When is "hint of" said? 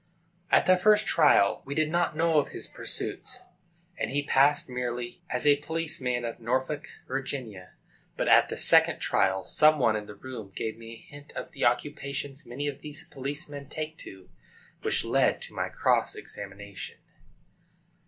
11.11-11.51